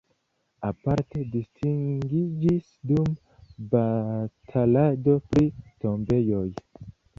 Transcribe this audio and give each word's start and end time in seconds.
Aparte 0.69 1.19
distingiĝis 1.35 2.71
dum 2.93 3.13
batalado 3.75 5.17
pri 5.29 5.47
tombejoj. 5.85 6.45